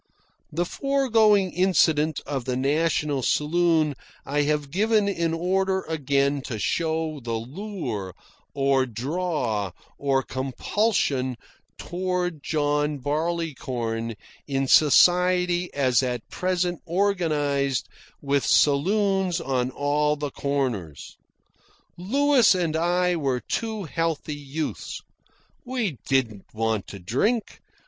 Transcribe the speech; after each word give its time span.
The 0.51 0.65
foregoing 0.65 1.51
incident 1.51 2.21
of 2.25 2.45
the 2.45 2.55
National 2.55 3.21
Saloon 3.21 3.93
I 4.25 4.41
have 4.41 4.71
given 4.71 5.07
in 5.07 5.31
order 5.31 5.83
again 5.83 6.41
to 6.45 6.57
show 6.57 7.19
the 7.19 7.35
lure, 7.35 8.15
or 8.55 8.87
draw, 8.87 9.73
or 9.99 10.23
compulsion, 10.23 11.37
toward 11.77 12.41
John 12.41 12.97
Barleycorn 12.97 14.15
in 14.47 14.67
society 14.67 15.71
as 15.71 16.01
at 16.01 16.27
present 16.31 16.81
organised 16.87 17.87
with 18.23 18.43
saloons 18.43 19.39
on 19.39 19.69
all 19.69 20.15
the 20.15 20.31
corners. 20.31 21.15
Louis 21.95 22.55
and 22.55 22.75
I 22.75 23.15
were 23.15 23.39
two 23.39 23.83
healthy 23.83 24.33
youths. 24.33 25.03
We 25.63 25.99
didn't 26.07 26.45
want 26.55 26.87
to 26.87 26.97
drink. 26.97 27.59